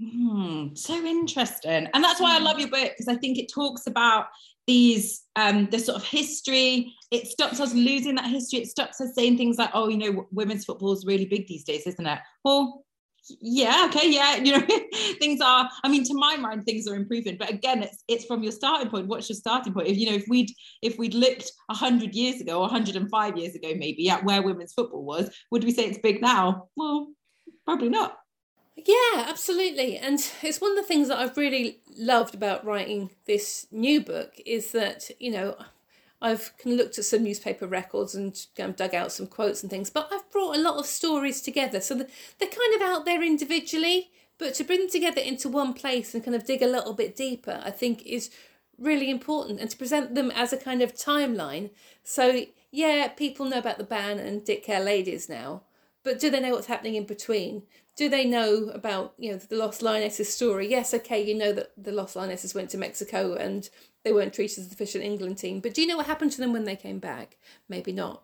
[0.00, 1.88] Hmm, so interesting.
[1.94, 4.26] And that's why I love your book because I think it talks about
[4.66, 9.14] these um the sort of history it stops us losing that history it stops us
[9.14, 12.18] saying things like oh you know women's football is really big these days isn't it
[12.44, 12.84] well
[13.40, 14.66] yeah okay yeah you know
[15.18, 18.42] things are i mean to my mind things are improving but again it's it's from
[18.42, 19.06] your starting point.
[19.06, 19.88] What's your starting point?
[19.88, 20.50] If you know if we'd
[20.82, 25.30] if we'd looked 100 years ago 105 years ago maybe at where women's football was
[25.50, 26.68] would we say it's big now?
[26.76, 27.08] Well
[27.64, 28.16] probably not.
[28.76, 29.98] Yeah, absolutely.
[29.98, 34.32] And it's one of the things that I've really loved about writing this new book
[34.46, 35.56] is that, you know,
[36.22, 39.88] I've kind of looked at some newspaper records and dug out some quotes and things,
[39.88, 41.80] but I've brought a lot of stories together.
[41.80, 42.06] So they're
[42.40, 46.34] kind of out there individually, but to bring them together into one place and kind
[46.34, 48.30] of dig a little bit deeper, I think is
[48.78, 49.60] really important.
[49.60, 51.70] And to present them as a kind of timeline.
[52.04, 55.62] So, yeah, people know about the ban and Dick Kerr ladies now,
[56.02, 57.62] but do they know what's happening in between?
[58.00, 60.70] do they know about you know the Lost Lionesses story?
[60.70, 63.68] Yes, okay, you know that the Lost Lionesses went to Mexico and
[64.04, 65.60] they weren't treated as the official England team.
[65.60, 67.36] But do you know what happened to them when they came back?
[67.68, 68.22] Maybe not.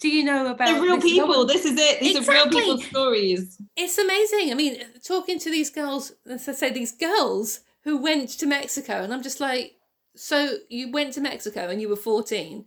[0.00, 1.44] Do you know about They're real people?
[1.44, 2.00] This is it.
[2.00, 2.60] These exactly.
[2.60, 3.60] are real people stories.
[3.76, 4.52] It's amazing.
[4.52, 9.02] I mean, talking to these girls, as I say, these girls who went to Mexico,
[9.02, 9.74] and I'm just like,
[10.14, 12.64] so you went to Mexico and you were 14,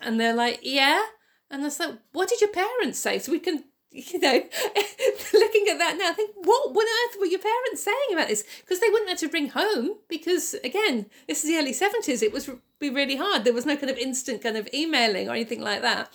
[0.00, 1.02] and they're like, yeah.
[1.50, 3.18] And I was like, what did your parents say?
[3.18, 4.32] So we can you know,
[5.32, 8.44] looking at that now, I think, what on earth were your parents saying about this?
[8.60, 12.32] Because they wouldn't have to bring home, because again, this is the early 70s, it
[12.32, 13.44] was be really hard.
[13.44, 16.12] There was no kind of instant kind of emailing or anything like that.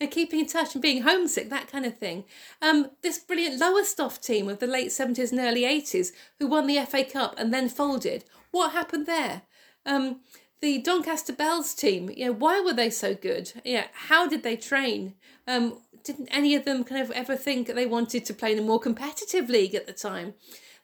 [0.00, 2.24] And keeping in touch and being homesick, that kind of thing.
[2.60, 6.84] Um, this brilliant Lowestoft team of the late 70s and early 80s who won the
[6.84, 8.24] FA Cup and then folded.
[8.50, 9.42] What happened there?
[9.86, 10.20] Um,
[10.60, 13.52] the Doncaster Belles team, you know, why were they so good?
[13.64, 15.14] Yeah, how did they train?
[15.46, 18.62] Um, didn't any of them kind of ever think they wanted to play in a
[18.62, 20.32] more competitive league at the time?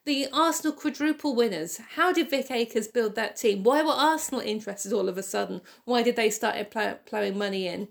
[0.04, 1.80] The Arsenal quadruple winners.
[1.96, 3.62] How did Vic Akers build that team?
[3.62, 5.62] Why were Arsenal interested all of a sudden?
[5.86, 6.70] Why did they start
[7.06, 7.88] plowing money in?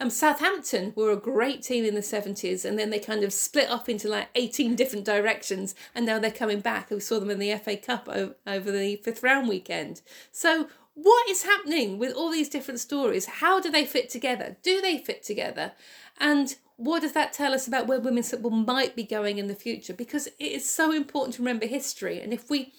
[0.00, 3.70] Um, Southampton were a great team in the 70s and then they kind of split
[3.70, 6.90] off into like 18 different directions and now they're coming back.
[6.90, 10.02] We saw them in the FA Cup over the fifth round weekend.
[10.32, 13.26] So, what is happening with all these different stories?
[13.26, 14.56] How do they fit together?
[14.62, 15.72] Do they fit together?
[16.18, 19.54] And what does that tell us about where women's football might be going in the
[19.54, 19.92] future?
[19.92, 22.20] Because it is so important to remember history.
[22.20, 22.72] And if we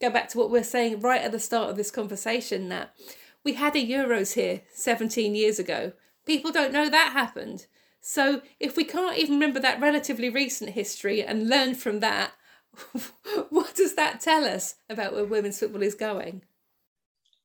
[0.00, 2.94] go back to what we're saying right at the start of this conversation, that
[3.44, 5.92] we had a Euros here 17 years ago.
[6.24, 7.66] People don't know that happened.
[8.00, 12.32] So if we can't even remember that relatively recent history and learn from that,
[13.50, 16.42] what does that tell us about where women's football is going?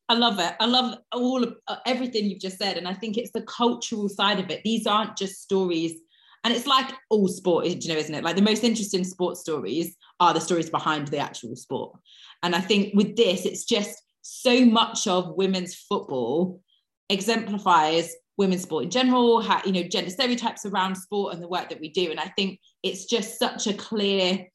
[0.08, 0.54] I love it.
[0.58, 2.78] I love all of uh, everything you've just said.
[2.78, 4.62] And I think it's the cultural side of it.
[4.64, 6.00] These aren't just stories.
[6.44, 8.24] And it's like all sport, you know, isn't it?
[8.24, 11.98] Like the most interesting sports stories are the stories behind the actual sport.
[12.42, 16.62] And I think with this, it's just so much of women's football
[17.10, 21.68] exemplifies women's sport in general, how, you know, gender stereotypes around sport and the work
[21.68, 22.10] that we do.
[22.10, 24.46] And I think it's just such a clear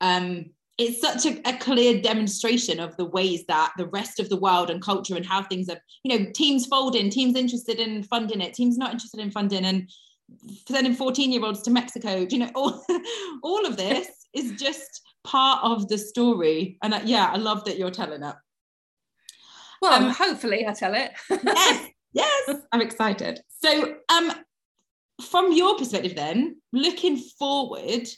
[0.00, 4.36] um, it's such a, a, clear demonstration of the ways that the rest of the
[4.36, 8.40] world and culture and how things are, you know, teams folding, teams interested in funding
[8.40, 9.90] it, teams not interested in funding, and
[10.68, 12.26] sending 14 year olds to Mexico.
[12.28, 12.82] You know, all,
[13.42, 16.78] all of this is just part of the story.
[16.82, 18.34] And uh, yeah, I love that you're telling it.
[19.82, 21.12] Well, um, hopefully I tell it.
[21.30, 23.40] yes, yes, I'm excited.
[23.48, 24.32] So, um,
[25.22, 28.08] from your perspective, then, looking forward,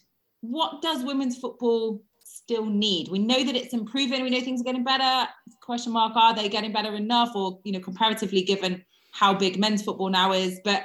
[0.40, 2.02] what does women's football
[2.36, 3.08] still need?
[3.08, 4.22] We know that it's improving.
[4.22, 5.28] We know things are getting better.
[5.60, 9.82] Question mark: Are they getting better enough, or you know, comparatively, given how big men's
[9.82, 10.60] football now is?
[10.64, 10.84] But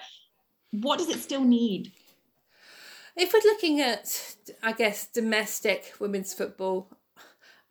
[0.71, 1.91] what does it still need?
[3.15, 6.91] If we're looking at, I guess, domestic women's football,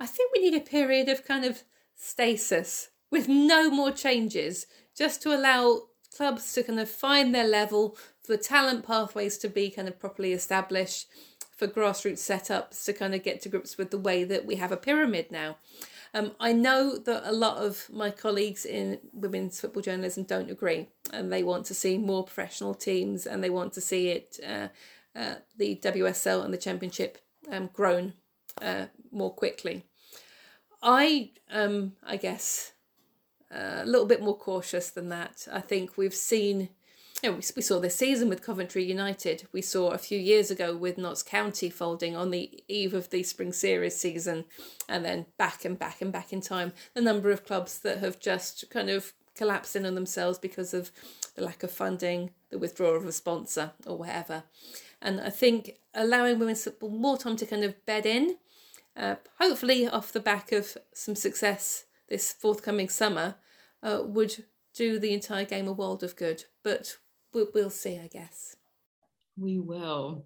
[0.00, 1.62] I think we need a period of kind of
[1.94, 4.66] stasis with no more changes,
[4.96, 5.82] just to allow
[6.16, 10.00] clubs to kind of find their level, for the talent pathways to be kind of
[10.00, 11.06] properly established,
[11.56, 14.70] for grassroots setups to kind of get to grips with the way that we have
[14.70, 15.56] a pyramid now.
[16.14, 20.88] Um, I know that a lot of my colleagues in women's football journalism don't agree,
[21.12, 24.68] and they want to see more professional teams, and they want to see it, uh,
[25.14, 27.18] uh, the WSL and the Championship,
[27.50, 28.12] um, grown
[28.62, 29.84] uh, more quickly.
[30.82, 32.72] I um, I guess
[33.54, 35.48] uh, a little bit more cautious than that.
[35.52, 36.68] I think we've seen
[37.22, 39.48] you know, we, we saw this season with Coventry United.
[39.52, 43.22] We saw a few years ago with Notts County folding on the eve of the
[43.22, 44.44] Spring Series season,
[44.88, 46.72] and then back and back and back in time.
[46.94, 50.90] The number of clubs that have just kind of collapsed in on themselves because of
[51.34, 54.44] the lack of funding, the withdrawal of a sponsor, or whatever.
[55.00, 58.36] And I think allowing women's football more time to kind of bed in,
[58.96, 63.36] uh, hopefully off the back of some success this forthcoming summer,
[63.82, 64.44] uh, would
[64.74, 66.44] do the entire game a world of good.
[66.62, 66.96] But
[67.54, 68.56] we'll see, I guess.
[69.36, 70.24] We will.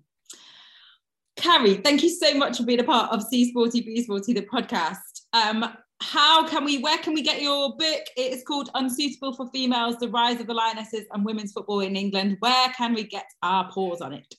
[1.37, 4.43] Carrie, thank you so much for being a part of See Sporty Be Sporty, the
[4.43, 5.23] podcast.
[5.33, 5.65] Um,
[6.03, 8.03] how can we, where can we get your book?
[8.17, 11.97] It is called Unsuitable for Females The Rise of the Lionesses and Women's Football in
[11.97, 12.37] England.
[12.41, 14.35] Where can we get our paws on it?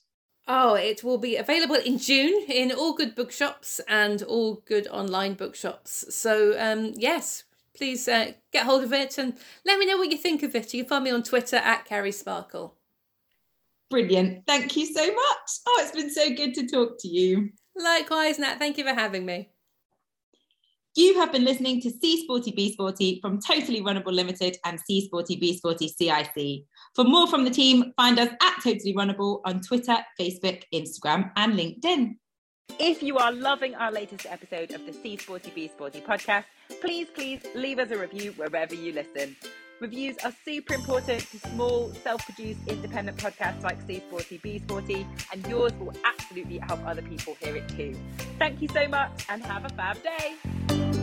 [0.48, 5.34] Oh, it will be available in June in all good bookshops and all good online
[5.34, 6.04] bookshops.
[6.14, 7.44] So, um, yes,
[7.76, 10.72] please uh, get hold of it and let me know what you think of it.
[10.74, 12.76] You can find me on Twitter at Carrie Sparkle.
[13.90, 14.46] Brilliant.
[14.46, 15.50] Thank you so much.
[15.66, 17.50] Oh, it's been so good to talk to you.
[17.76, 18.58] Likewise, Nat.
[18.58, 19.50] Thank you for having me.
[20.94, 25.06] You have been listening to See Sporty Be Sporty from Totally Runnable Limited and See
[25.06, 26.64] Sporty Be Sporty CIC.
[26.94, 31.54] For more from the team, find us at Totally Runnable on Twitter, Facebook, Instagram, and
[31.54, 32.16] LinkedIn.
[32.84, 36.44] If you are loving our latest episode of the See Sporty Be Sporty podcast,
[36.80, 39.36] please, please leave us a review wherever you listen.
[39.80, 45.06] Reviews are super important to small, self produced, independent podcasts like See Sporty Be Sporty,
[45.32, 47.94] and yours will absolutely help other people hear it too.
[48.38, 51.01] Thank you so much and have a fab day.